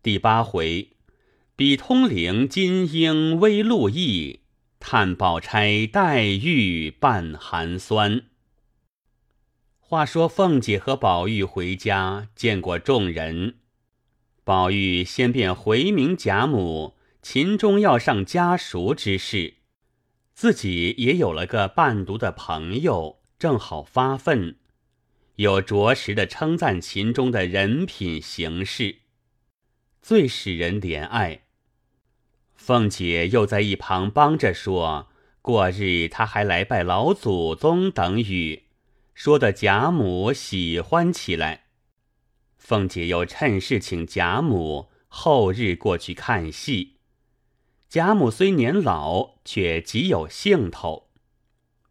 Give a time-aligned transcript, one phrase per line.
[0.00, 0.90] 第八回，
[1.56, 4.42] 比通灵金鹰微露意，
[4.78, 8.22] 探宝钗黛玉半寒酸。
[9.80, 13.56] 话说凤姐和宝玉回家见过众人，
[14.44, 19.54] 宝玉先便回明贾母秦钟要上家塾之事，
[20.32, 24.54] 自己也有了个伴读的朋友，正好发愤，
[25.34, 28.98] 又着实的称赞秦钟的人品行事，
[30.08, 31.42] 最使人怜爱。
[32.54, 35.10] 凤姐又在一旁帮着说，
[35.42, 38.62] 过日他还来拜老祖宗等语。
[39.12, 41.64] 说的贾母喜欢起来，
[42.56, 46.94] 凤姐又趁势请贾母后日过去看戏。
[47.90, 51.10] 贾母虽年老，却极有兴头。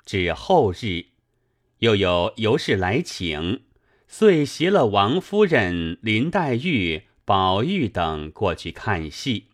[0.04, 1.05] 至后日，
[1.77, 3.65] 又有尤氏来请，
[4.07, 9.48] 遂携了王夫人、林黛玉、宝玉等过去看戏。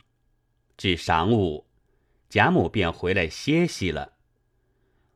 [0.77, 1.65] 至晌午，
[2.29, 4.13] 贾母便回来歇息了。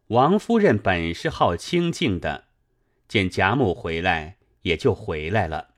[0.08, 2.46] 王夫人本是好清静的。
[3.08, 5.76] 见贾母回来，也就回来了。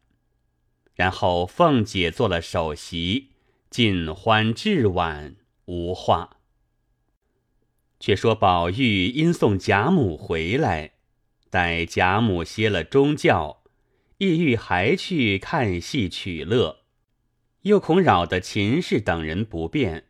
[0.93, 3.31] 然后凤姐做了首席，
[3.69, 6.37] 尽欢至晚，无话。
[7.99, 10.93] 却说宝玉因送贾母回来，
[11.49, 13.58] 待贾母歇了中觉，
[14.19, 16.81] 意欲还去看戏取乐，
[17.61, 20.07] 又恐扰得秦氏等人不便，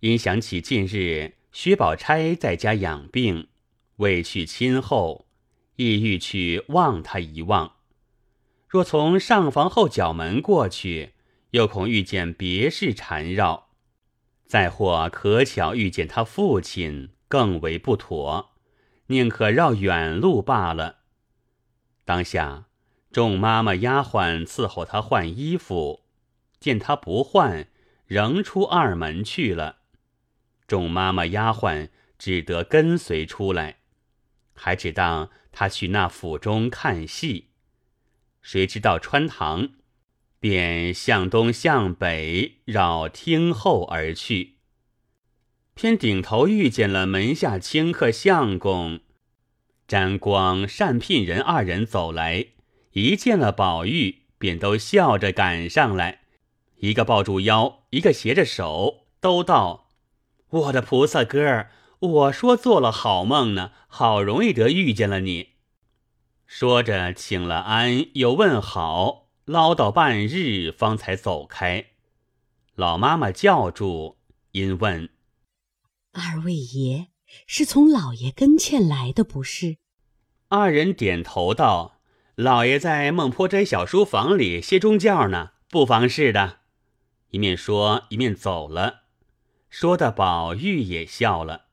[0.00, 3.48] 因想起近日薛宝钗在家养病，
[3.96, 5.26] 未去亲后。
[5.76, 7.76] 意欲去望他一望，
[8.66, 11.12] 若从上房后角门过去，
[11.50, 13.68] 又恐遇见别事缠绕；
[14.46, 18.52] 再或可巧遇见他父亲，更为不妥，
[19.08, 21.00] 宁可绕远路罢了。
[22.04, 22.66] 当下
[23.12, 26.04] 众妈妈丫鬟伺候他换衣服，
[26.60, 27.66] 见他不换，
[28.06, 29.78] 仍出二门去了。
[30.68, 33.78] 众妈妈丫鬟只得跟随出来。
[34.54, 37.48] 还只当他去那府中看戏，
[38.42, 39.70] 谁知道穿堂，
[40.38, 44.58] 便向东向北绕厅后而去。
[45.74, 49.00] 偏顶头遇见了门下清客相公、
[49.88, 52.48] 沾光、善聘人二人走来，
[52.92, 56.20] 一见了宝玉，便都笑着赶上来，
[56.76, 59.88] 一个抱住腰，一个携着手，都道
[60.50, 65.50] ：“我的菩萨哥儿。”我说做了好梦呢，好容易得遇见了你。
[66.46, 71.88] 说着，请了安，又问好，唠叨半日，方才走开。
[72.74, 74.16] 老妈妈叫住，
[74.52, 75.10] 因问
[76.12, 77.08] ：“二位爷
[77.46, 79.76] 是从老爷跟前来的，不是？”
[80.48, 81.99] 二人点头道
[82.42, 86.60] ：“老爷在孟坡斋小书房里歇中觉呢，不妨事的。”
[87.32, 89.02] 一面说，一面走了。
[89.68, 91.66] 说的宝玉也笑了。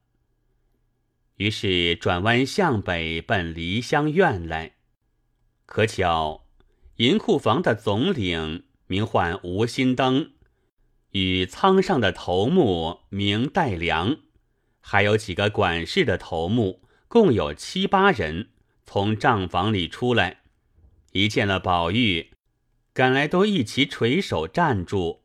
[1.37, 4.73] 于是转弯向北奔梨香院来，
[5.65, 6.43] 可巧
[6.97, 10.31] 银库房的总领名唤吴心登，
[11.11, 14.17] 与仓上的头目名戴良，
[14.81, 18.49] 还有几个管事的头目，共有七八人，
[18.85, 20.41] 从账房里出来，
[21.17, 22.29] 一见了宝玉，
[22.93, 25.23] 赶来都一齐垂手站住，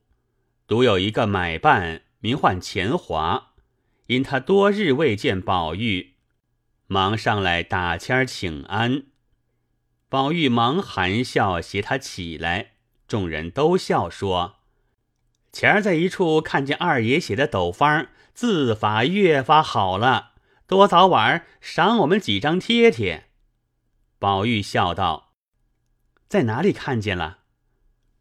[0.66, 3.52] 独有一个买办名唤钱华。
[4.06, 6.14] 因他多日未见宝玉，
[6.86, 9.02] 忙上来打签请安。
[10.08, 12.72] 宝玉忙含笑携他起来，
[13.06, 14.60] 众人都笑说
[15.52, 20.32] ：“前儿在一处看见二爷写的斗方，字法越发好了，
[20.66, 23.26] 多早晚赏我们几张贴贴。”
[24.18, 25.31] 宝玉笑道
[26.32, 27.40] ：“在哪里看见了？”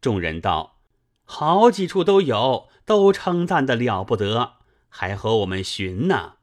[0.02, 0.82] 众人道
[1.24, 4.56] ：“好几处都有，都称赞的了不得。”
[4.94, 6.34] 还和我们寻呢，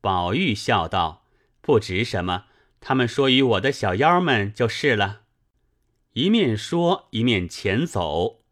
[0.00, 1.26] 宝玉笑道
[1.60, 2.46] ：“不值什么，
[2.80, 5.24] 他们说与我的小妖们就是了。”
[6.16, 8.42] 一面说，一面前走，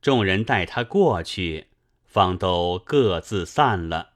[0.00, 1.66] 众人带他过去，
[2.06, 4.14] 方都各自散了。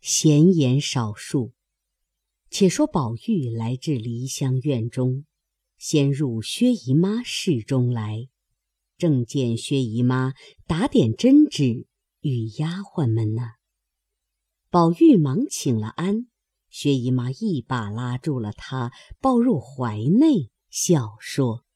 [0.00, 1.52] 闲言少述，
[2.50, 5.26] 且说宝玉来至梨香院中，
[5.86, 8.30] 先入薛姨妈室中来，
[8.96, 10.32] 正见薛姨妈
[10.66, 11.86] 打点针纸。
[12.20, 13.42] 与丫鬟们呢？
[14.70, 16.26] 宝玉忙请了安，
[16.70, 21.66] 薛姨妈一把拉住了他，抱入怀内，笑说：“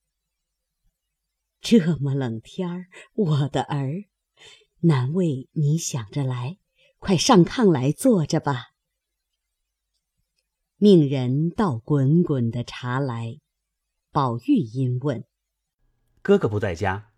[1.61, 4.05] 这么冷天儿，我的儿，
[4.81, 6.57] 难为你想着来，
[6.99, 8.69] 快上炕来坐着吧。”
[10.81, 13.39] 命人倒滚滚的茶来，
[14.19, 15.25] 宝玉因问
[16.23, 17.13] ：“哥哥不在家？”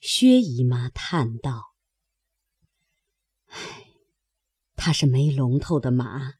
[0.00, 1.74] 薛姨妈叹道
[3.48, 3.86] ：“唉，
[4.74, 6.34] 他是没龙头的马，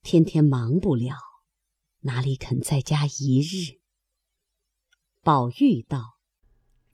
[0.00, 1.16] 天天忙不了，
[2.02, 3.80] 哪里肯在家一日？”
[5.24, 6.20] 宝玉道：“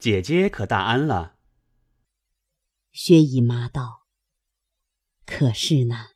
[0.01, 1.37] 姐姐可大安了？”
[2.93, 4.07] 薛姨妈道
[5.27, 6.13] ：“可是呢，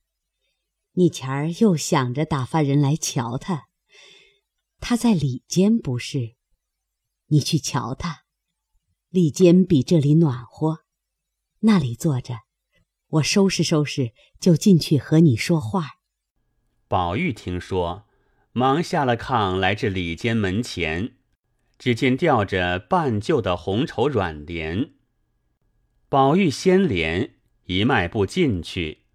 [0.92, 3.65] 你前儿又想着打发人来瞧他，
[4.80, 6.36] 他在里间不是？
[7.28, 8.24] 你去瞧他。”
[9.08, 10.80] 里间比这里暖和，
[11.60, 12.40] 那里坐着，
[13.08, 16.00] 我收拾收拾就进去和你说话。
[16.86, 18.06] 宝玉听说，
[18.52, 21.16] 忙下了炕来至里间门前，
[21.78, 24.92] 只见吊着半旧的红绸软帘。
[26.10, 29.06] 宝玉掀帘一迈步进去，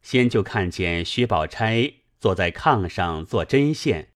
[0.00, 4.11] 先就看见薛宝钗坐在炕上做针线，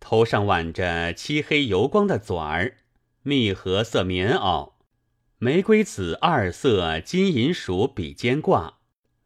[0.00, 2.76] 头上挽着漆黑油光的纂儿，
[3.22, 4.72] 蜜合色棉袄。
[5.38, 8.78] 玫瑰紫二色金银鼠比肩挂，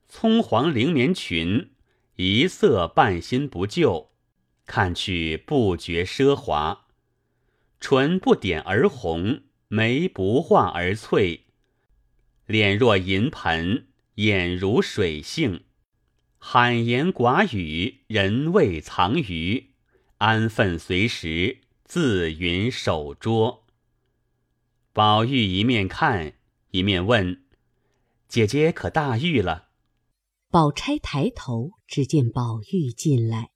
[0.08, 1.70] 葱黄绫棉裙，
[2.16, 4.10] 一色半新不旧，
[4.66, 6.86] 看去不觉奢华。
[7.80, 11.46] 唇不点而红，眉不画而翠，
[12.46, 13.86] 脸若银盆，
[14.16, 15.64] 眼如水杏。
[16.38, 19.71] 罕言寡语，人未藏于，
[20.22, 23.66] 安分随时，自云守拙。
[24.92, 26.34] 宝玉一面看，
[26.70, 27.42] 一面问
[28.28, 29.70] ：“姐姐可大愈了？”
[30.48, 33.50] 宝钗抬头，只见宝玉进来，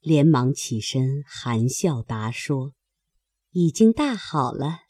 [0.00, 2.72] 连忙起身，含笑答说
[3.52, 4.84] ：“已经大好了，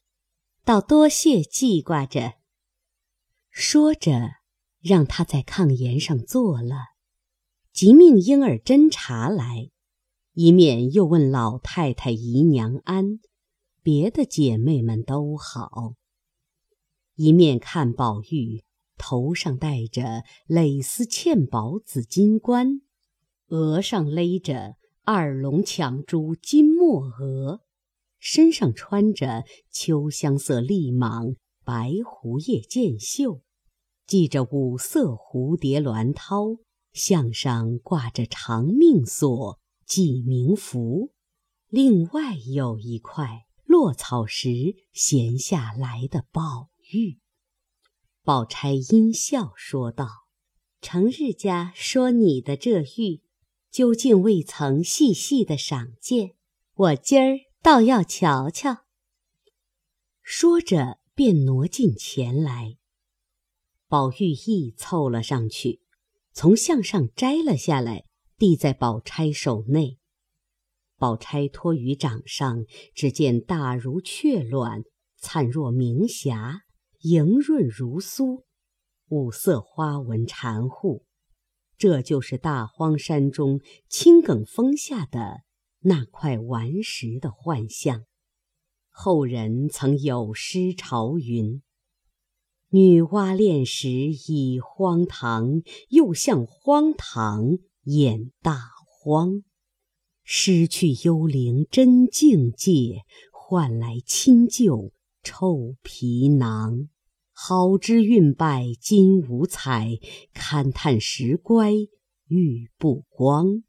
[0.64, 2.34] 倒多谢记挂着。”
[3.50, 4.34] 说着，
[4.80, 6.90] 让他在炕沿上坐了，
[7.72, 9.72] 即命婴儿斟茶来，
[10.42, 13.20] 一面又问老太太姨娘安。
[13.82, 15.96] 别的姐妹们都好，
[17.14, 18.64] 一面看宝玉
[18.96, 22.80] 头上戴着蕾丝嵌宝紫金冠，
[23.48, 27.60] 额上勒着二龙抢珠金墨额，
[28.18, 33.42] 身上穿着秋香色立蟒白狐叶箭袖，
[34.06, 36.60] 系着五色蝴蝶鸾绦，
[36.94, 39.59] 项上挂着长命锁
[39.90, 41.10] 记名符，
[41.66, 43.48] 另外有一块。
[43.64, 47.18] 落草时闲下来的宝玉，
[48.22, 50.28] 宝钗阴笑说道
[50.80, 53.22] ：“成日家说你的这玉，
[53.68, 56.36] 究竟未曾细细的赏见，
[56.74, 58.84] 我今儿倒要瞧瞧。”
[60.22, 62.76] 说着便挪近前来，
[63.88, 65.82] 宝玉亦凑了上去，
[66.32, 68.04] 从项上摘了下来，
[68.40, 69.98] 递在宝钗手内。
[70.96, 72.64] 宝钗托于掌上，
[72.94, 74.84] 只见大如雀卵，
[75.18, 76.62] 灿若明霞，
[77.00, 78.44] 莹润如酥，
[79.08, 81.04] 五色花纹缠护。
[81.76, 83.60] 这就是大荒山中
[83.90, 85.42] 青埂峰下的
[85.80, 88.06] 那块顽石的幻象。
[88.88, 91.60] 后人曾有诗朝云
[92.72, 95.60] ：“女娲炼石已荒唐，
[95.90, 97.58] 又向荒唐
[97.96, 99.42] 眼大荒。”
[100.22, 103.02] 失去幽灵真境界，
[103.32, 104.92] 换来清旧
[105.22, 106.88] 臭皮囊。
[107.32, 109.98] 好知运败金无彩，
[110.34, 111.72] 勘探石乖
[112.28, 113.64] 玉不光。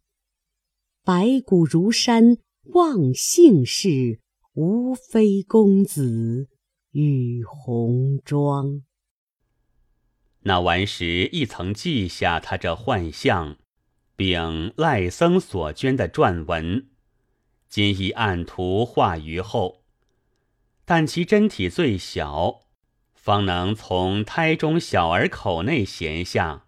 [1.04, 4.20] 白骨如山望姓氏，
[4.54, 6.50] 无非公子
[6.92, 8.84] 与红妆。
[10.42, 13.58] 那顽石亦曾记下他这幻象。
[14.22, 16.86] 并赖僧所捐的撰文，
[17.68, 19.82] 今已按图画于后。
[20.86, 22.66] 但其真体最小，
[23.16, 26.68] 方能从胎中小儿口内衔下。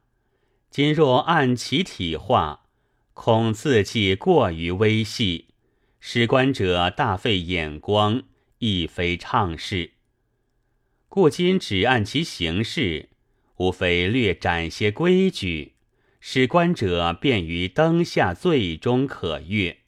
[0.72, 2.65] 今若按其体画，
[3.13, 5.50] 恐字迹过于微细，
[6.00, 8.24] 使观者大费眼光，
[8.57, 9.91] 亦非畅事。
[11.07, 13.10] 故今只按其形式，
[13.57, 15.73] 无非略展些规矩。
[16.25, 19.80] 使观者便于灯下最终可阅。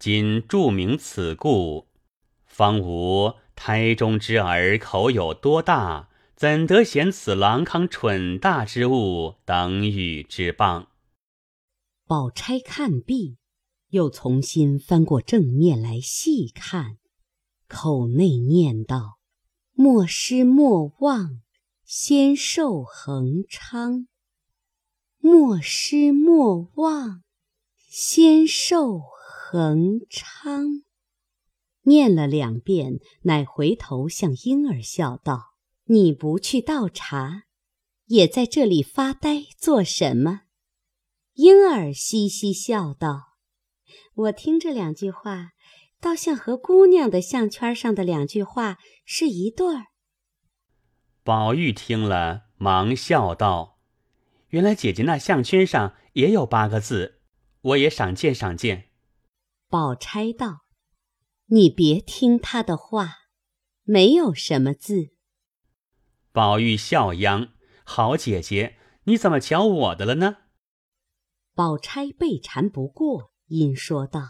[0.00, 1.86] 今注明此故，
[2.44, 10.86] 方无胎中之儿口有多大，怎得嫌此郎康蠢大之物等语之谤。
[12.04, 13.38] 宝钗看毕，
[13.90, 16.96] 又重新翻过正面来细看，
[17.68, 19.20] 口内念道
[19.72, 21.40] ：“莫失莫忘，
[21.84, 24.08] 仙寿恒昌。”
[25.26, 27.22] 莫失莫忘，
[27.88, 30.82] 仙寿恒昌。
[31.84, 35.54] 念了两遍，乃回头向婴儿笑道
[35.88, 37.44] ：“你不去倒茶，
[38.04, 40.42] 也在这里发呆做什么？”
[41.32, 43.38] 婴儿嘻嘻笑道
[44.28, 45.52] ：“我听这两句话，
[46.02, 48.76] 倒像和姑娘的项圈上的两句话
[49.06, 49.86] 是一对儿。”
[51.24, 53.70] 宝玉听了，忙笑道
[54.54, 57.20] ：“原来姐姐那项圈上也有八个字，
[57.60, 58.90] 我也赏见赏见。”
[59.68, 60.60] 宝钗道
[61.50, 63.14] ：“你别听他的话，
[63.82, 65.08] 没有什么字。”
[66.30, 67.48] 宝玉笑央
[67.82, 70.36] ：“好姐姐，你怎么瞧我的了呢？”
[71.56, 74.20] 宝钗被缠不过，因说道：“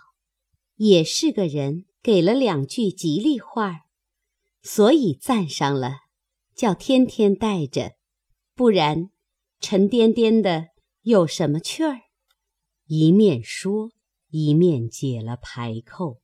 [0.76, 3.82] 也是个人，给了两句吉利话
[4.62, 5.96] 所以赞上了，
[6.54, 7.96] 叫天天带着，
[8.54, 9.10] 不然
[9.64, 10.66] 沉甸甸的
[11.04, 12.02] 有什么趣儿？”
[12.84, 13.92] 一面说，
[14.28, 16.20] 一面解了排扣，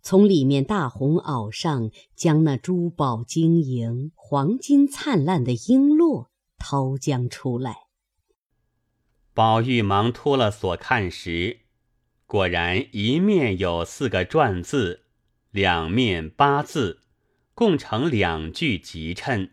[0.00, 7.76] 从里面大红袄上将那珠宝晶莹、黄金灿烂的璎珞掏将出来。
[9.34, 11.60] 宝玉忙脱了锁看时，
[12.24, 15.04] 果然一面有四个篆字，
[15.50, 17.02] 两面八字，
[17.52, 19.50] 共成两句集衬。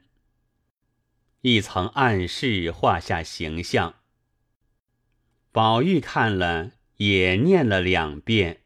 [1.42, 3.96] 一层暗示画下形象。
[5.52, 8.64] 宝玉看了，也念了两遍：“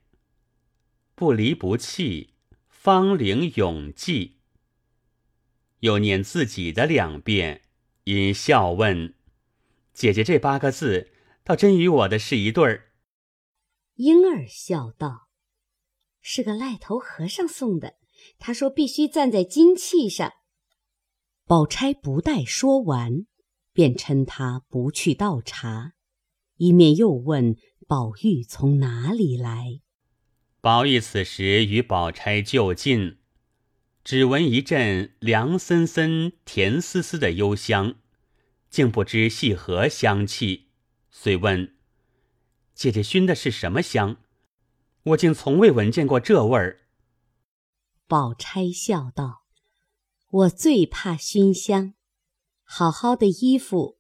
[1.16, 2.34] 不离不弃，
[2.68, 4.40] 芳龄永继。”
[5.80, 7.62] 又念自己的两遍，
[8.06, 9.16] 因笑问。
[9.94, 11.12] 姐姐这八个字，
[11.44, 12.92] 倒真与我的是一对儿。
[13.96, 15.30] 莺儿笑道
[16.22, 17.96] ：“是个赖头和尚送的，
[18.40, 20.34] 他说必须站在金器上。”
[21.51, 23.25] 宝钗不待说完，
[23.74, 25.96] 便嗔他不去倒茶，
[26.55, 29.81] 一面又问宝玉从哪里来。
[30.62, 33.17] 宝玉此时与宝钗就近，
[34.01, 37.96] 只闻一阵凉森森、甜丝丝的幽香。
[38.70, 40.70] 竟不知系何香气，
[41.10, 41.75] 遂问
[42.74, 44.15] ：“姐姐熏的是什么香？
[45.03, 46.79] 我竟从未闻见过这味儿。”
[48.08, 49.40] 宝钗笑道
[50.32, 51.94] ：“我最怕熏香，
[52.64, 53.98] 好好的衣服，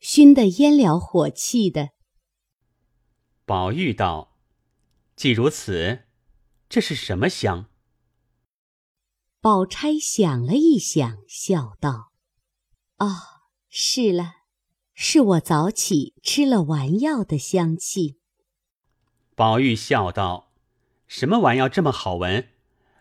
[0.00, 1.90] 熏得烟燎火气的。”
[3.46, 4.36] 宝玉道
[5.16, 6.04] ：“既如此，
[6.68, 7.70] 这是什么香？”
[9.40, 12.12] 宝钗想了一想，笑道
[12.98, 13.06] ：“哦。”
[13.70, 14.32] 是了，
[14.94, 18.18] 是我早起吃了丸药的香气。
[19.36, 20.54] 宝玉笑道
[21.06, 22.48] ：“什么丸药这么好闻？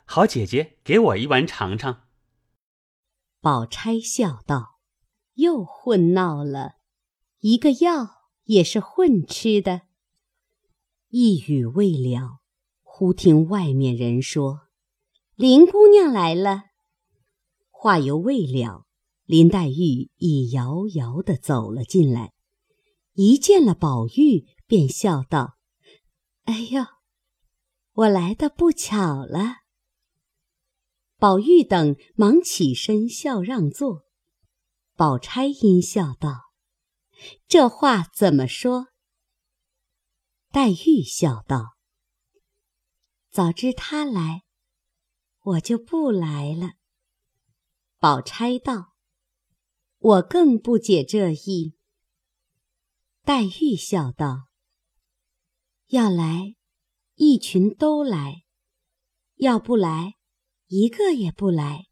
[0.04, 2.04] 好姐姐，给我一丸尝尝。”
[3.40, 4.80] 宝钗笑道
[5.36, 6.76] ：“又混闹了，
[7.40, 8.10] 一个药
[8.44, 9.84] 也是混吃的。”
[11.10, 12.40] 一语未了，
[12.82, 14.62] 忽听外面人说
[15.36, 16.64] ：“林姑娘来了。”
[17.70, 18.86] 话犹未了。
[19.26, 22.32] 林黛玉已遥遥的走了进来，
[23.12, 25.58] 一见了宝玉，便笑道
[26.46, 26.82] ：“哎呦，
[27.92, 29.58] 我来的不巧了。”
[31.18, 34.06] 宝玉等忙起身笑让座。
[34.96, 36.52] 宝钗因笑道
[37.48, 38.88] ：“这话怎么说？”
[40.52, 41.76] 黛玉笑道
[43.30, 44.44] ：“早知他来，
[45.42, 46.74] 我就不来了。”
[48.00, 48.94] 宝钗道。
[50.00, 51.76] 我更不解这意。
[53.24, 54.48] 黛玉笑道
[55.90, 56.56] ：“要来，
[57.16, 58.44] 一群都来；
[59.38, 60.14] 要不来，
[60.68, 61.88] 一个也不来。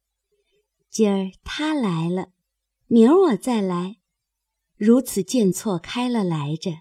[0.89, 2.29] 今儿他来了，
[2.87, 3.97] 明儿我再来，
[4.77, 6.71] 如此见错开了来着，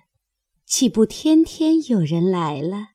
[0.65, 2.89] 岂不天天有人来了？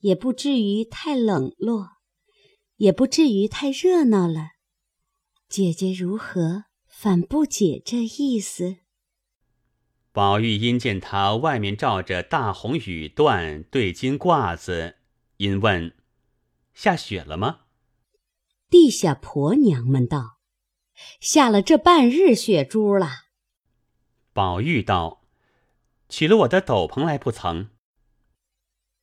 [0.00, 1.98] 也不至于太冷落，
[2.76, 4.50] 也不至于太热闹了。
[5.48, 8.78] 姐姐如何？”反不解这意思。
[10.10, 14.96] 宝玉因见他外面罩着大红羽缎对襟褂子，
[15.36, 15.94] 因问
[16.74, 17.60] ：“下雪了吗？”
[18.70, 20.38] 地下婆娘们道
[21.20, 23.08] ：“下了这半日雪珠了。”
[24.32, 25.24] 宝玉道
[26.08, 27.70] ：“取了我的斗篷来不曾？”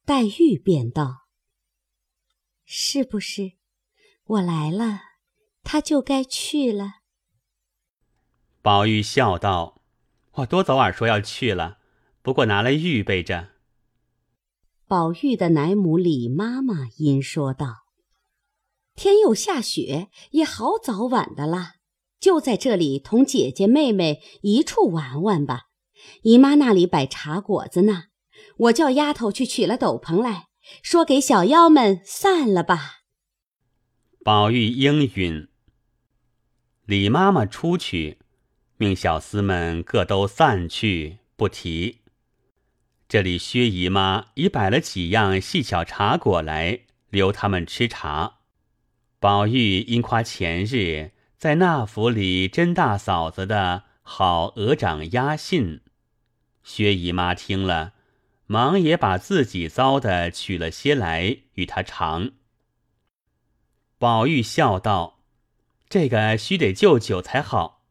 [0.05, 1.27] 黛玉便道
[2.63, 3.53] ：“是不是？
[4.25, 5.01] 我来了，
[5.63, 6.97] 他就该去了。”
[8.61, 9.81] 宝玉笑道
[10.33, 11.79] ：“我多早晚说要去了，
[12.21, 13.49] 不过拿来预备着。”
[14.87, 17.84] 宝玉的奶母李妈妈因说道
[18.95, 21.73] ：“天又下雪，也好早晚的啦，
[22.19, 25.63] 就在这里同姐姐妹妹一处玩玩吧。
[26.23, 28.05] 姨妈那里摆茶果子呢，
[28.57, 30.47] 我叫丫头去取了斗篷来，
[30.81, 33.01] 说给小妖们散了吧。”
[34.23, 35.49] 宝玉应允。
[36.85, 38.19] 李妈妈出去，
[38.77, 41.99] 命小厮们各都散去，不提。
[43.07, 48.34] 这里薛姨妈已摆了几样细巧茶果来，留他们吃茶。
[49.19, 55.81] 宝玉因夸前日在那府里甄大嫂子的好额长押信，
[56.63, 57.93] 薛姨妈听了，
[58.45, 62.31] 忙也把自己糟的取了些来与他尝。
[63.97, 65.13] 宝玉笑道。
[65.87, 67.83] 这个须得就酒才好，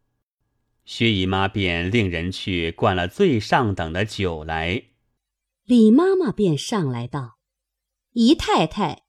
[0.84, 4.82] 薛姨妈便令人去灌了最上等的酒来。
[5.64, 7.38] 李妈妈便上来道
[8.12, 9.04] ：“姨太太，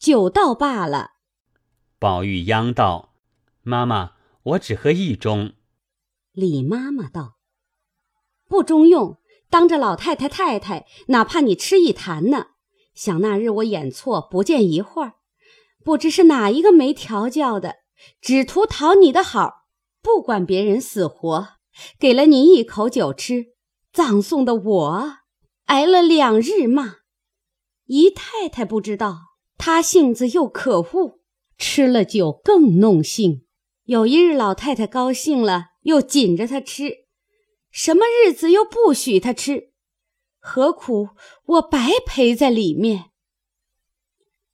[0.00, 1.12] 酒倒罢了。”
[1.98, 3.14] 宝玉央道
[3.62, 5.54] ：“妈妈，我只喝一盅。”
[6.32, 7.36] 李妈妈道
[8.48, 12.48] ：“不中用，当着老太太太太，哪怕你吃一坛呢？
[12.94, 15.14] 想那日我演错不见一会儿，
[15.84, 17.76] 不知是哪一个没调教的。”
[18.20, 19.68] 只图讨你的好，
[20.02, 21.48] 不管别人死活，
[21.98, 23.54] 给了你一口酒吃，
[23.92, 25.18] 葬送的我
[25.66, 26.96] 挨了两日骂。
[27.86, 31.20] 姨太太不知道，她性子又可恶，
[31.56, 33.46] 吃了酒更弄性。
[33.84, 37.06] 有一日老太太高兴了，又紧着她吃，
[37.70, 39.72] 什么日子又不许她吃，
[40.38, 41.10] 何苦
[41.46, 43.10] 我白陪在里面？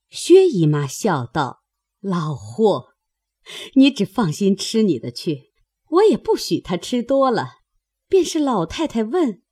[0.09, 1.63] 薛姨妈笑道
[2.01, 2.89] ：“老货。”
[3.75, 5.51] 你只放心吃你的去，
[5.89, 7.61] 我也不许他吃多了。
[8.07, 9.43] 便是老太太问，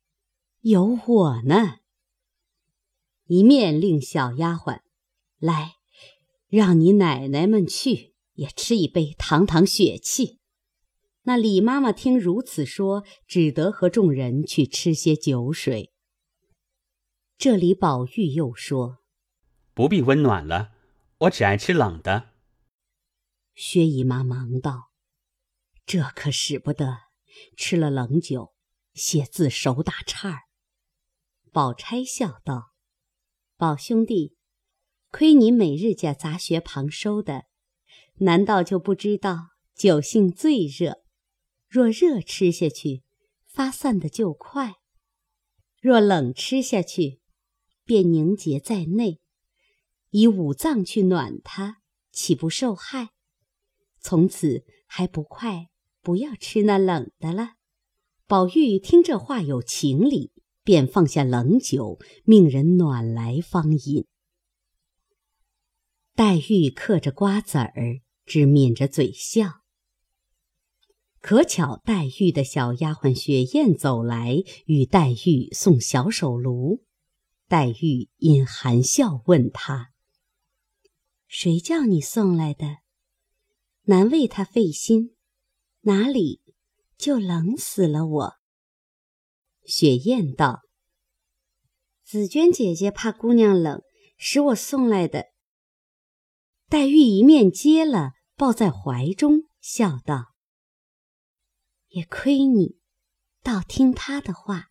[0.61, 1.79] 有我呢。
[3.25, 4.81] 一面令小丫鬟
[5.39, 5.78] 来，
[6.49, 10.39] 让你奶奶们去也吃一杯，堂堂血气。
[11.23, 15.93] 那李妈妈听如此说，只得和众人去吃些酒水。
[17.37, 19.03] 这里宝玉又说
[19.75, 20.71] ：“不必温暖了，
[21.19, 22.31] 我只爱吃冷的。”
[23.53, 24.91] 薛姨妈忙道
[25.85, 26.97] ：“这可使不得，
[27.55, 28.55] 吃了冷酒，
[28.93, 30.39] 写字手打颤儿。”
[31.53, 32.73] 宝钗笑道
[33.55, 34.35] ：“宝兄弟，
[35.11, 37.45] 亏你每日家杂学旁收的，
[38.17, 41.01] 难道就不知道酒性最热？
[41.67, 43.01] 若热吃下去，
[43.47, 44.73] 发散的就快；
[45.81, 47.21] 若冷吃下去，
[47.83, 49.19] 便凝结在内，
[50.11, 53.09] 以五脏去暖它，岂不受害？”
[53.99, 55.69] 从此还不快，
[56.01, 57.53] 不要吃那冷的了。
[58.27, 60.31] 宝玉听这话有情理，
[60.63, 64.05] 便放下冷酒，命人暖来方饮。
[66.19, 69.61] 黛玉嗑着瓜子儿，只抿着嘴笑。
[71.21, 76.83] 可巧黛玉的小丫鬟雪雁走来，与黛玉送小手炉。
[77.47, 79.93] 黛玉因含笑问他
[81.25, 82.79] ：“谁叫你送来的？”
[83.87, 85.15] 难为他费心，
[85.83, 86.41] 哪里
[86.97, 88.33] 就冷死了我？
[89.63, 90.63] 雪雁道
[92.03, 93.81] ：“紫鹃姐姐怕姑娘冷，
[94.17, 95.27] 使我送来的。”
[96.69, 100.35] 黛玉一面接了，抱在怀中，笑道
[101.89, 102.77] ：“也亏你，
[103.41, 104.67] 倒听他的话。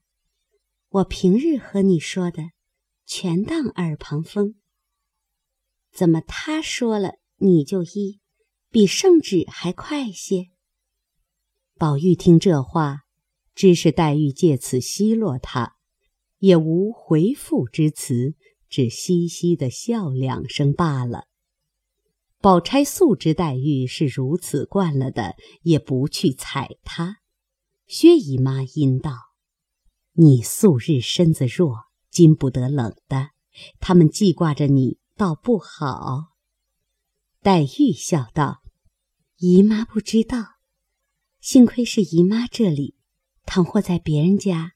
[0.90, 2.52] 我平日和你说的，
[3.04, 4.54] 全当耳旁风。
[5.92, 8.20] 怎么他说了，你就依？”
[8.70, 10.50] 比圣旨还快些。
[11.78, 13.00] 宝玉听这话，
[13.56, 15.76] 知是黛玉借此奚落他，
[16.37, 18.37] 也无回复之词，
[18.68, 21.24] 只嘻嘻的笑两声罢了。
[22.40, 27.16] 宝钗素知黛玉是如此惯了的，也不去睬她。
[27.87, 29.12] 薛姨妈因道
[30.14, 33.31] ：“你素日身子弱，经不得冷的，
[33.81, 36.35] 他们记挂着你，倒不好。”
[37.42, 38.62] 黛玉笑道
[39.38, 40.44] ：“姨妈不知道，
[41.40, 42.94] 幸亏是姨妈这里。
[43.46, 44.74] 倘或在别人家，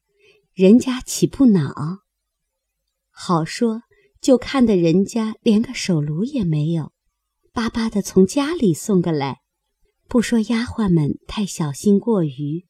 [0.52, 1.72] 人家岂不恼？
[3.10, 3.82] 好说，
[4.20, 6.92] 就看得人家连个手炉也没有，
[7.52, 9.42] 巴巴的从家里送过来。
[10.08, 12.66] 不说丫鬟们太小心过于，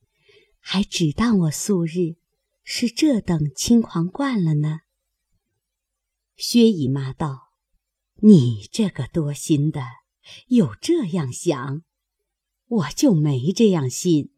[0.60, 2.16] 还只当我素日
[2.62, 4.80] 是这等轻狂惯了呢。”
[6.36, 7.52] 薛姨妈道。
[8.24, 9.82] 你这个多心的，
[10.46, 11.82] 有这样想，
[12.68, 14.30] 我就没这样信。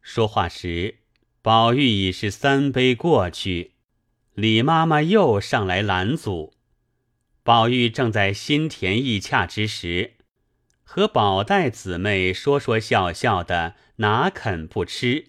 [0.00, 1.00] 说话时，
[1.42, 3.72] 宝玉已是三杯过去，
[4.34, 6.54] 李妈妈又上来拦阻。
[7.46, 10.14] 宝玉正在心甜意洽之时，
[10.82, 15.28] 和宝黛姊妹说说笑笑的，哪肯不吃？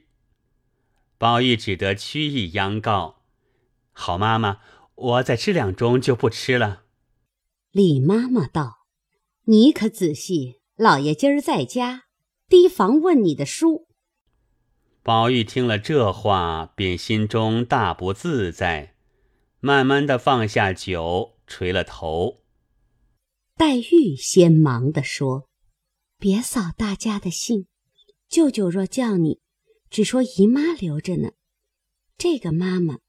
[1.20, 3.22] 宝玉只得屈意央告
[3.94, 4.62] ：“好妈妈。”
[4.98, 6.86] 我再吃两盅就不吃了。
[7.70, 8.88] 李妈妈道
[9.46, 12.06] ：“你可仔细，老爷今儿在家，
[12.50, 13.88] 提防问你的书。”
[15.06, 18.96] 宝玉听了这话，便心中大不自在，
[19.60, 22.44] 慢慢的放下酒，垂了头。
[23.56, 25.50] 黛玉先忙的说
[26.20, 27.66] ：“别扫大家的兴，
[28.30, 29.40] 舅舅若叫你，
[29.90, 31.32] 只说姨妈留着呢。
[32.18, 33.00] 这个妈妈，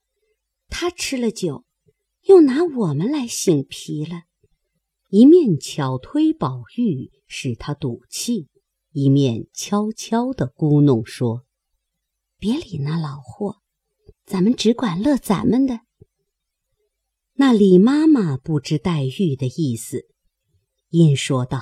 [0.68, 1.66] 她吃了酒。”
[2.24, 4.24] 又拿我们来醒皮了，
[5.08, 8.48] 一面巧推宝玉使他赌气，
[8.92, 11.46] 一面悄悄的咕哝说
[12.36, 13.62] ：“别理那老货，
[14.26, 15.80] 咱们只管乐咱们的。”
[17.40, 20.08] 那李妈妈不知黛玉的意思，
[20.88, 21.60] 因说道：“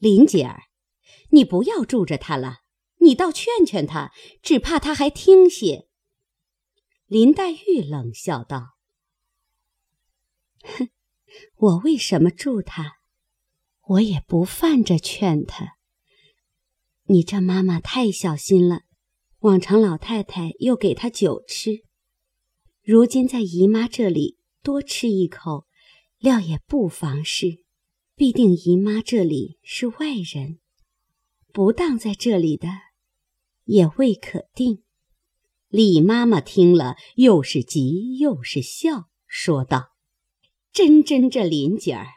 [0.00, 0.62] 林姐儿，
[1.28, 2.60] 你不要住着他了，
[3.00, 5.88] 你倒劝劝他，只怕他还听些。”
[7.04, 8.78] 林黛玉冷笑道。
[10.64, 10.88] 哼，
[11.56, 12.94] 我为什么助他？
[13.88, 15.76] 我也不犯着劝他。
[17.08, 18.84] 你这妈妈太小心了，
[19.40, 21.84] 往常老太太又给他酒吃，
[22.82, 25.68] 如今在姨妈这里多吃一口，
[26.18, 27.62] 料也不妨事。
[28.16, 30.58] 必定姨妈这里是外人，
[31.52, 32.66] 不当在这里的，
[33.66, 34.82] 也未可定。
[35.68, 39.90] 李妈妈听了，又是急又是笑，说道。
[40.72, 42.08] 真真这林姐儿，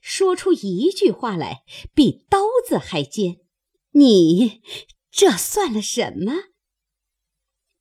[0.00, 1.58] 说出一句话来
[1.94, 3.40] 比刀子还尖，
[3.90, 4.62] 你
[5.10, 6.32] 这算了什么？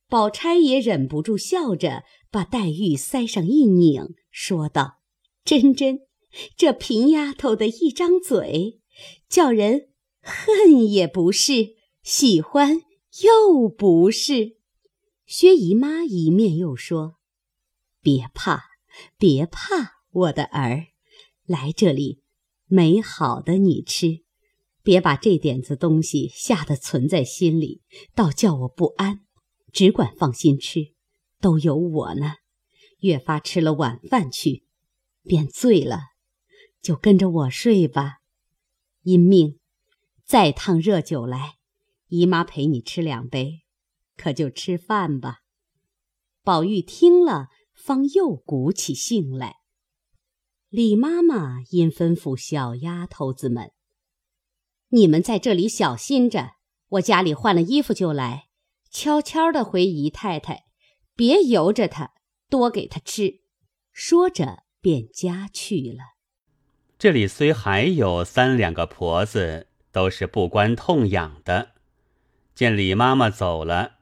[0.09, 4.99] 宝钗也忍不住笑着，把黛玉腮上一拧，说道
[5.43, 5.99] ：“真真，
[6.55, 8.81] 这贫丫头的一张嘴，
[9.29, 9.89] 叫人
[10.21, 12.81] 恨也不是，喜欢
[13.23, 14.57] 又不是。”
[15.25, 17.15] 薛姨妈一面又说
[18.01, 18.63] ：“别怕，
[19.17, 20.87] 别怕。”我的儿，
[21.45, 22.23] 来这里，
[22.65, 24.23] 没好的你吃，
[24.81, 27.83] 别把这点子东西吓得存在心里，
[28.15, 29.25] 倒叫我不安。
[29.71, 30.93] 只管放心吃，
[31.39, 32.35] 都有我呢。
[32.99, 34.65] 越发吃了晚饭去，
[35.21, 35.99] 便醉了，
[36.81, 38.17] 就跟着我睡吧。
[39.03, 39.59] 因命，
[40.25, 41.57] 再烫热酒来，
[42.07, 43.63] 姨妈陪你吃两杯，
[44.15, 45.41] 可就吃饭吧。
[46.43, 49.57] 宝玉听了，方又鼓起兴来。
[50.69, 53.71] 李妈妈因吩咐小丫头子们
[54.89, 56.53] ：“你们在这里小心着，
[56.89, 58.47] 我家里换了衣服就来，
[58.89, 60.66] 悄悄的回姨太太，
[61.17, 62.13] 别由着她，
[62.47, 63.41] 多给她吃。”
[63.91, 66.15] 说着便家去了。
[66.99, 71.71] 这里虽还有三两个婆子，都是不关痛痒的，
[72.53, 73.97] 见李妈妈走了，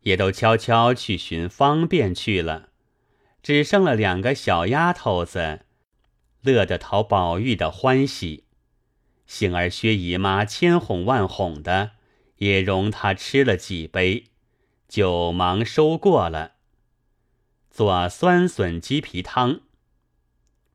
[0.00, 2.70] 也都悄悄去寻方便去了，
[3.42, 5.66] 只剩了两个小丫头子。
[6.40, 8.44] 乐得讨宝玉的欢喜，
[9.26, 11.92] 幸而薛姨妈千哄万哄的，
[12.36, 14.24] 也容他吃了几杯，
[14.88, 16.53] 就忙收过了。
[17.74, 19.58] 做酸笋鸡皮汤，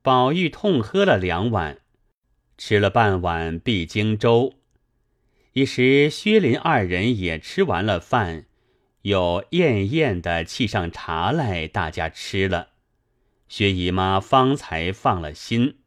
[0.02, 1.78] 宝玉痛喝了两碗，
[2.58, 4.56] 吃了半碗碧京粥。
[5.54, 8.48] 一时薛林二人也吃完了饭，
[9.04, 12.72] 又艳艳的沏上茶来，大家吃了。
[13.48, 15.78] 薛姨妈方才放了心，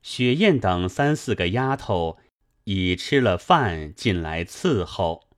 [0.00, 2.16] 雪雁等三四个丫头
[2.64, 5.28] 已吃了饭进来伺候。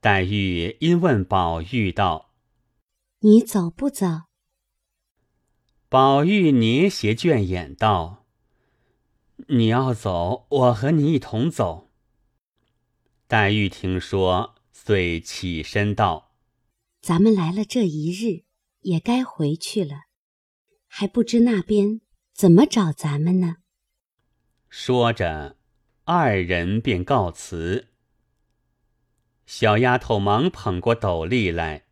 [0.00, 2.29] 黛玉因问宝玉道
[3.20, 4.06] ：“你走不走？”
[5.88, 8.26] 宝玉捏斜倦眼道
[9.48, 11.90] ：“你要走，我和你一同走。”
[13.26, 16.32] 黛玉听说，遂起身道
[17.00, 18.44] ：“咱们来了这一日，
[18.80, 20.02] 也该回去了。”
[20.92, 22.00] 还不知那边
[22.32, 23.58] 怎么找咱们呢？
[24.68, 25.56] 说着，
[26.04, 27.88] 二人便告辞。
[29.46, 31.84] 小丫头忙捧过斗笠来，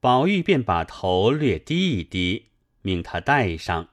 [0.00, 2.50] 宝玉便把头略低一低，
[2.82, 3.88] 命她戴上。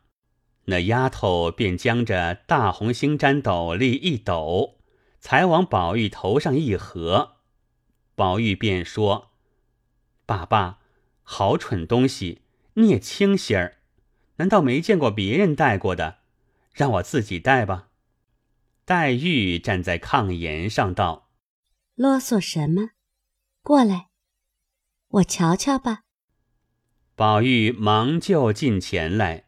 [0.65, 4.80] 那丫头便将这大红星毡斗笠一抖，
[5.20, 7.38] 才往宝玉头上一合。
[8.15, 9.32] 宝玉便说
[10.26, 10.80] ：“爸爸，
[11.22, 12.41] 好蠢东西，
[12.76, 13.78] 你也轻心儿。”
[14.38, 16.18] 难道没见过别人戴过的？
[16.74, 17.88] 让我自己戴吧。
[18.84, 21.30] 黛玉站在炕沿上道
[21.96, 22.89] ：“啰嗦什么？
[23.62, 24.10] 过来，
[25.15, 26.01] 我瞧瞧吧。”
[27.15, 29.45] 宝玉忙就近前来，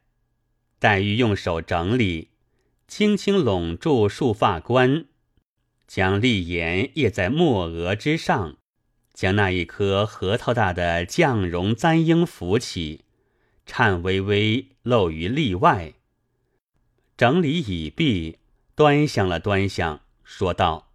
[0.79, 2.31] 黛玉用手整理，
[2.87, 5.05] 轻轻拢住束发冠，
[5.85, 8.57] 将立颜掖在墨额之上，
[9.13, 13.03] 将那一颗核桃大的绛绒簪缨扶起。
[13.65, 15.95] 颤巍巍露于例外，
[17.17, 18.39] 整理已毕，
[18.75, 20.93] 端详了端详，说道：“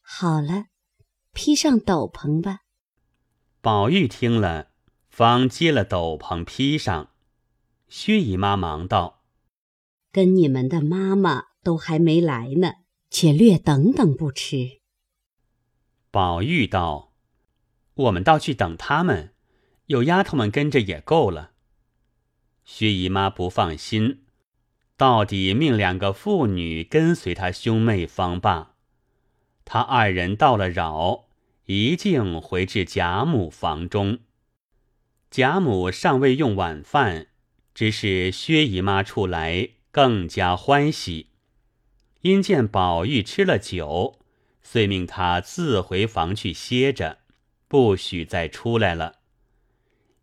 [0.00, 0.68] 好了，
[1.34, 2.60] 披上斗篷吧。”
[3.66, 4.68] 宝玉听了，
[5.08, 7.10] 方接了斗篷披上。
[7.88, 9.24] 薛姨妈忙道
[10.12, 12.74] ：“跟你们的妈妈都还没来呢，
[13.10, 14.82] 且略等等不迟。”
[16.12, 17.12] 宝玉道
[17.94, 19.34] ：“我们倒去等他们，
[19.86, 21.50] 有丫头们跟着也够了。”
[22.64, 24.26] 薛姨妈不放心，
[24.96, 28.76] 到底命两个妇女跟随她兄妹方罢。
[29.64, 31.25] 他二人到了扰，
[31.66, 34.18] 一径回至贾母房中。
[35.30, 37.28] 贾母尚未用晚饭。
[37.74, 41.26] 只是薛姨妈出来，更加欢喜。
[42.22, 44.18] 因见宝玉吃了酒，
[44.62, 47.18] 遂命他自回房去歇着，
[47.68, 49.16] 不许再出来了。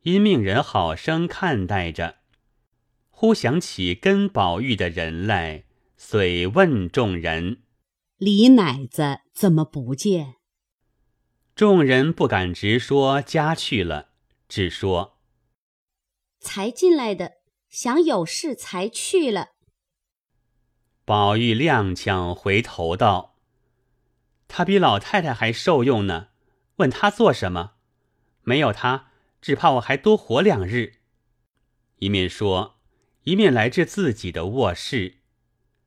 [0.01, 2.15] 因命人好生看待着。
[3.12, 7.62] 忽想起跟宝玉的人来，遂问众人
[8.17, 10.38] ：“李奶子怎么不见？”
[11.55, 14.09] 众人不敢直说家去了，
[14.49, 15.19] 只说
[16.39, 17.33] ：“才进来的。”
[17.73, 19.49] 想有事才去了。
[21.05, 23.39] 宝玉踉跄回头道
[24.47, 26.27] ：“他比老太太还受用呢，
[26.75, 27.73] 问他做什么？
[28.43, 29.07] 没有他，
[29.41, 30.99] 只怕我还多活两日。”
[31.97, 32.79] 一面说，
[33.23, 35.21] 一面来至自己的卧室，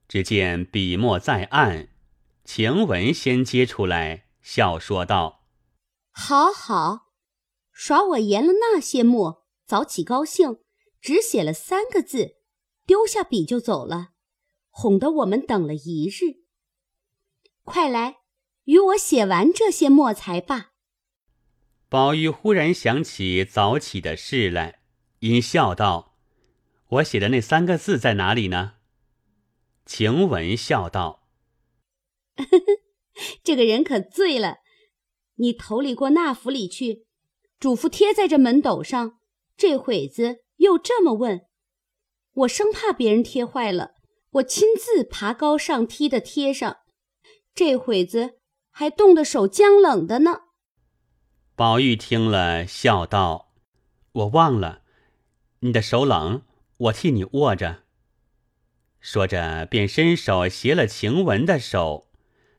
[0.08, 1.90] 只见笔墨在案，
[2.44, 5.44] 晴雯先接出来，笑说道
[6.18, 7.12] ：“好好，
[7.70, 10.60] 耍我研了那些墨，早起高兴。”
[10.98, 12.38] 只写了三个字，
[12.84, 14.08] 丢下笔就走了，
[14.70, 16.42] 哄得我们等了一日。
[17.62, 18.16] 快来，
[18.64, 20.72] 与我写完这些墨才罢。
[21.88, 24.80] 宝玉忽然想起早起的事来，
[25.20, 26.16] 因笑道
[26.88, 28.76] ：“我写的那三个字在哪里呢？”
[29.86, 31.28] 晴雯笑道
[33.44, 34.56] ：“这个人可醉了。
[35.36, 37.06] 你头里过那府里去，
[37.58, 39.18] 嘱咐贴在这门斗上。
[39.56, 41.42] 这会子。”又这么问，
[42.32, 43.90] 我生怕别人贴坏了，
[44.30, 46.78] 我亲自爬高上梯的贴上。
[47.54, 48.38] 这会子
[48.70, 50.44] 还冻得手僵冷的呢。
[51.54, 53.52] 宝玉听了，笑道
[54.12, 54.80] ：“我忘了，
[55.60, 56.40] 你的手冷，
[56.78, 57.82] 我替你握着。”
[58.98, 62.05] 说着，便伸手携了晴雯的手，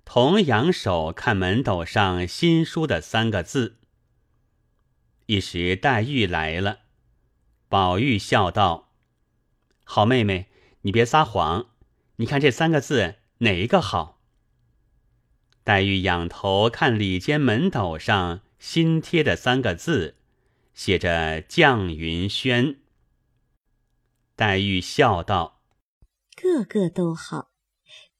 [0.09, 3.75] 同扬手看门斗上新书的三个字。
[5.25, 6.79] 一时黛玉来了。
[7.67, 8.93] 宝玉笑道
[9.83, 10.47] ：“好妹妹，
[10.83, 11.71] 你别撒谎。
[12.15, 14.21] 你看这三个字哪一个好？”
[15.65, 20.15] 黛玉仰头看里间门斗上新贴的三个字，
[20.73, 22.77] 写着“绛云轩”。
[24.37, 25.59] 黛玉笑道
[26.41, 27.49] ：“个个都好，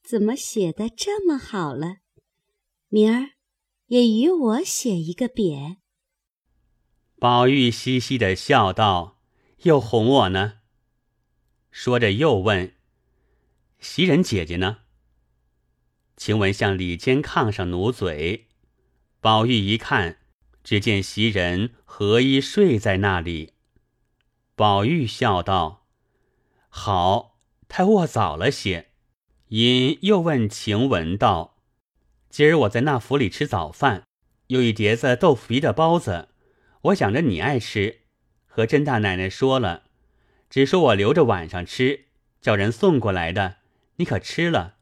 [0.08, 1.98] 怎么写的这么好了？
[2.88, 3.32] 明儿
[3.88, 5.76] 也与我写一个匾。”
[7.20, 9.18] 宝玉嘻嘻的笑道。
[9.64, 10.60] 又哄我呢。
[11.70, 12.76] 说着又问
[13.80, 14.78] ：“袭人姐姐呢？”
[16.16, 18.46] 晴雯向里间炕上努嘴。
[19.20, 20.20] 宝玉一看，
[20.62, 23.52] 只见袭人合衣睡在那里。
[24.54, 25.88] 宝玉笑道
[26.70, 28.87] ：“好，太卧早了些。”
[29.48, 31.56] 因又问晴雯道
[32.28, 34.04] ：“今儿我在那府里吃早饭，
[34.48, 36.28] 有一碟子豆腐皮的包子，
[36.82, 38.00] 我想着你爱吃。”
[38.46, 39.84] 和甄大奶奶说了，
[40.50, 42.06] 只说我留着晚上吃，
[42.40, 43.56] 叫人送过来的。
[43.96, 44.74] 你可吃了？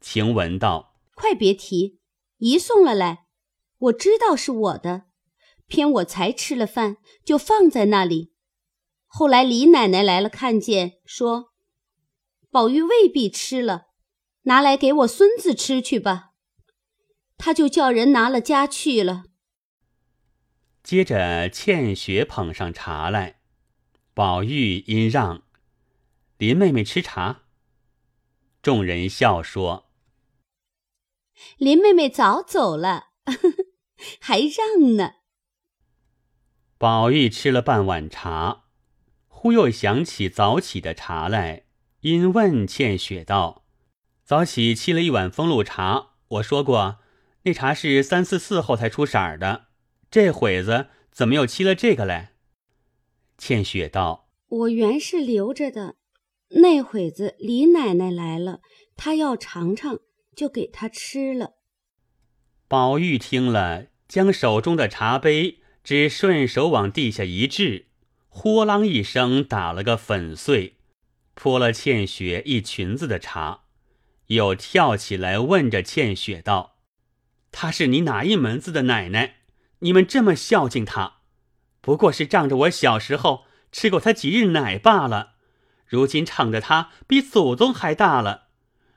[0.00, 1.98] 晴雯道：“快别提，
[2.38, 3.26] 一送了来，
[3.78, 5.06] 我知道是我的，
[5.66, 8.32] 偏我才吃了饭，就放在那里。
[9.06, 11.47] 后来李奶奶来了，看见说，
[12.50, 13.88] 宝玉未必吃了，
[14.42, 16.32] 拿来给我孙子吃去吧。
[17.36, 19.24] 他就叫人拿了家去了。”
[20.82, 23.40] 接着，倩雪捧上茶来，
[24.14, 25.42] 宝玉因让
[26.38, 27.42] 林妹妹吃茶。
[28.62, 29.90] 众人笑说
[31.58, 33.10] ：“林妹妹早走了，
[34.18, 35.16] 还让呢。”
[36.78, 38.64] 宝玉吃了半碗茶，
[39.28, 41.66] 忽又想起早起的茶来，
[42.00, 43.64] 因问倩雪道
[44.24, 46.98] ：“早起沏了一碗风露茶，我说过，
[47.42, 49.66] 那茶是三四四后才出色儿的。”
[50.10, 52.32] 这会子怎么又沏了这个来？
[53.36, 55.96] 倩雪道：“我原是留着的，
[56.62, 58.60] 那会子李奶奶来了，
[58.96, 59.98] 她要尝尝，
[60.34, 61.56] 就给她吃了。”
[62.68, 67.88] 宝玉听了，将手中的茶杯只顺手往地下一掷，
[68.28, 70.77] 豁啷一声打了个粉碎，
[71.40, 73.60] 泼了倩雪一裙子的茶，
[74.26, 76.78] 又跳起来问着倩雪道
[77.52, 79.36] ：“她是你哪一门子的奶奶？
[79.78, 81.18] 你们这么孝敬她，
[81.80, 85.34] 不过是仗着我小时候吃过她几日奶罢了。
[85.86, 88.48] 如今唱着她比祖宗还大了，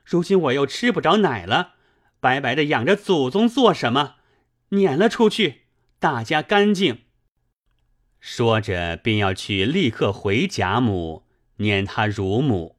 [0.04, 1.74] 如今我又吃不着奶了，
[2.18, 4.16] 白白的养着祖宗做什么？
[4.70, 5.66] 撵了出去，
[6.00, 7.02] 大家干净。”
[8.18, 12.76] 说着，便要去立刻回贾母，撵他乳母。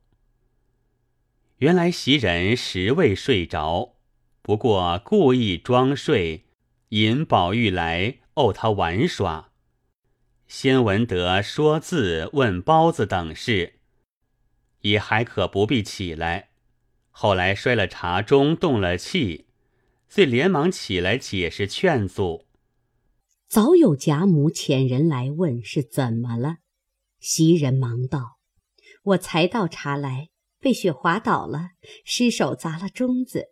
[1.57, 3.95] 原来袭人实未睡着，
[4.41, 6.45] 不过故意装睡，
[6.89, 9.51] 引宝玉来怄他玩耍。
[10.47, 13.79] 先闻得说字、问包子等事，
[14.81, 16.49] 也还可不必起来。
[17.09, 19.47] 后来摔了茶盅，动了气，
[20.09, 22.45] 遂连忙起来解释劝阻。
[23.47, 26.57] 早有贾母遣人来问是怎么了，
[27.19, 28.32] 袭人忙道
[29.03, 31.71] ：“我才倒茶来，被雪滑倒了，
[32.03, 33.45] 失手砸了盅子。”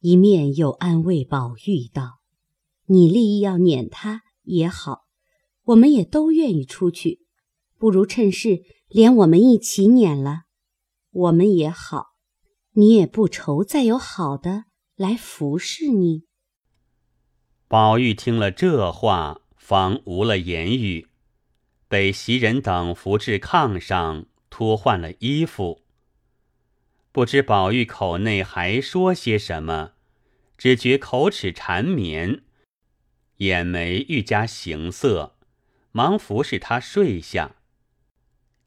[0.00, 2.20] 一面又安慰宝玉道
[2.88, 5.02] ：“你立意要撵他也好，
[5.64, 7.20] 我们也都愿意出去，
[7.76, 10.44] 不如趁势连我们一起撵了，
[11.10, 12.06] 我们也好，
[12.72, 14.64] 你也不愁再有好的
[14.96, 16.24] 来服侍你。”
[17.68, 21.06] 宝玉听了这话，方无了言语，
[21.86, 25.82] 被袭人等扶至炕上，脱换了衣服。
[27.12, 29.92] 不知宝玉口内还说些什么，
[30.58, 32.42] 只觉口齿缠绵，
[33.38, 35.36] 眼眉愈加形色，
[35.92, 37.56] 忙服侍他睡下。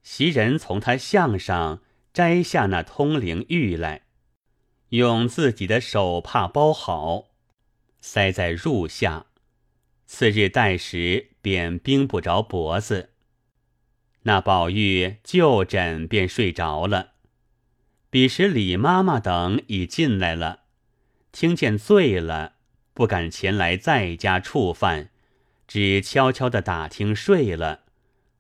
[0.02, 4.02] 袭人从他项上摘下那通灵玉来，
[4.90, 7.30] 用自己的手帕包好。
[8.02, 9.28] 塞在褥下，
[10.06, 13.13] 次日待时便冰不着脖子。
[14.24, 17.12] 那宝玉就枕便睡着了。
[18.10, 20.62] 彼时李妈妈等已进来了，
[21.32, 22.54] 听见醉了，
[22.94, 25.10] 不敢前来在家触犯，
[25.68, 27.82] 只悄悄的打听睡了，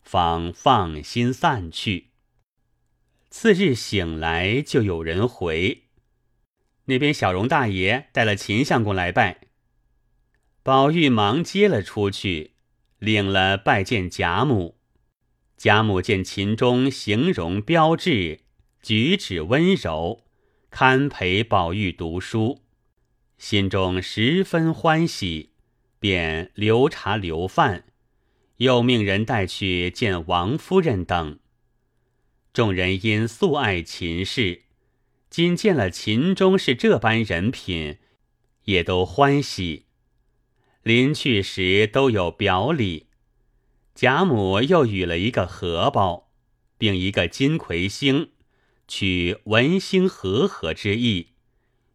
[0.03, 2.09] 方放心散去。
[3.29, 5.85] 次日醒来，就有人回：
[6.85, 9.41] 那边小荣大爷带了秦相公来拜。
[10.61, 12.51] 宝玉忙接了出去，
[12.99, 14.77] 领了拜见贾母。
[15.63, 18.41] 贾母见秦钟形容标致，
[18.81, 20.25] 举止温柔，
[20.69, 22.59] 堪陪宝玉读书，
[23.37, 25.51] 心中十分欢喜，
[25.99, 27.85] 便留茶留饭，
[28.57, 31.39] 又命人带去见王夫人等。
[32.51, 34.63] 众人因素爱秦氏，
[35.29, 37.99] 今见了秦钟是这般人品，
[38.65, 39.85] 也都欢喜。
[40.81, 43.07] 临去时都有表礼，
[43.95, 46.31] 贾母又与了一个荷包，
[46.77, 48.31] 并一个金魁星，
[48.87, 51.27] 取文星和合之意，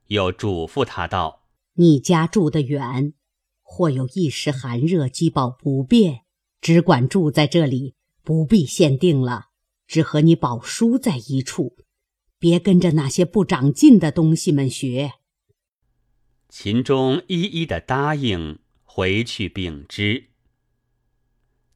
[0.06, 3.14] 又嘱咐他道：“你家住得远，
[3.62, 6.20] 或有一时寒热饥饱不便，
[6.61, 9.46] 只管住在这里，不必限定了，
[9.87, 11.76] 只和你宝叔在一处，
[12.38, 15.14] 别跟着那些不长进的东西们学。”
[16.48, 18.61] 秦钟一一的答应。
[18.90, 20.30] 回去禀知，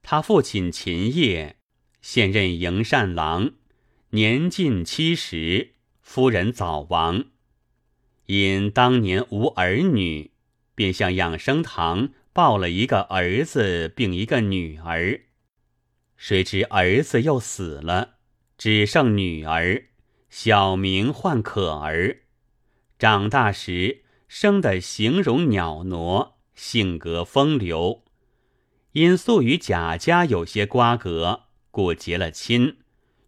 [0.03, 1.57] 他父亲秦业
[2.01, 3.53] 现任营善郎，
[4.11, 7.25] 年近七十，夫人早亡，
[8.27, 10.33] 因当年无儿女，
[10.75, 15.21] 便向养生堂抱了一个儿子，并一个女儿。
[16.17, 18.17] 谁知儿子又死了，
[18.59, 19.85] 只剩女儿，
[20.29, 22.19] 小名唤可儿。
[22.99, 26.33] 长大时生得形容袅娜。
[26.55, 28.05] 性格风流，
[28.93, 32.77] 因素与贾家有些瓜葛，故结了亲，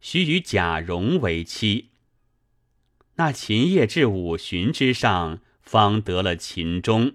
[0.01, 1.91] 须与贾蓉为妻。
[3.15, 7.15] 那秦业至五旬之上，方得了秦钟。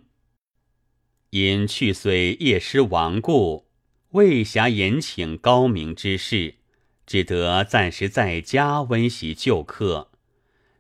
[1.30, 3.68] 因去岁叶师亡故，
[4.12, 6.56] 未暇延请高明之事，
[7.06, 10.10] 只得暂时在家温习旧课。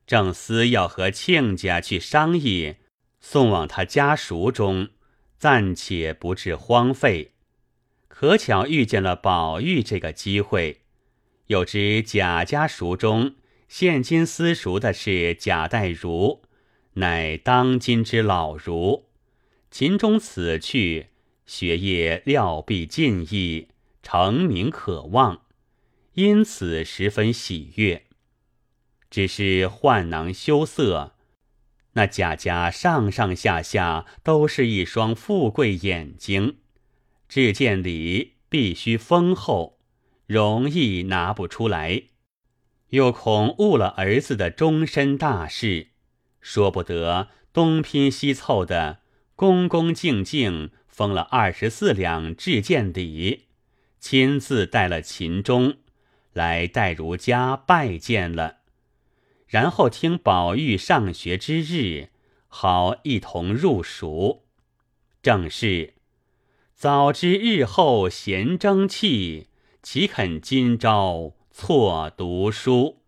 [0.08, 2.78] 正思要和亲家去商议，
[3.20, 4.90] 送往他家塾中。
[5.38, 7.32] 暂且不致荒废，
[8.20, 10.82] 可巧遇见了宝玉这个机会，
[11.48, 13.36] 又知贾家塾中
[13.70, 16.42] 现今私塾的是贾代儒，
[16.96, 19.06] 乃当今之老儒。
[19.72, 21.12] 秦钟此去，
[21.46, 23.70] 学业料必尽意，
[24.04, 25.44] 成名可望，
[26.16, 28.04] 因此十分喜悦。
[29.10, 31.14] 只是患囊羞涩。
[31.94, 36.58] 那贾家上上下下都是一双富贵眼睛，
[37.30, 39.78] 至见礼必须丰厚，
[40.26, 42.04] 容易拿不出来。
[42.90, 45.90] 又恐误了儿子的终身大事，
[46.42, 49.02] 说不得东拼西凑的，
[49.36, 53.46] 恭恭敬敬封了二十四两制剑礼，
[54.00, 55.78] 亲自带了秦钟
[56.34, 58.58] 来戴如家拜见了。
[59.46, 62.10] 然后听宝玉上学之日，
[62.48, 64.46] 好一同入蜀。
[65.22, 65.94] 正是
[66.80, 69.48] 早知日后闲争气，
[69.84, 72.99] 岂肯今朝错读书。